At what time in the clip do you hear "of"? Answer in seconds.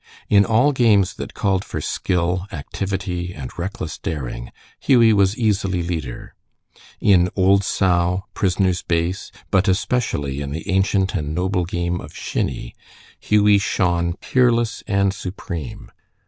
12.01-12.15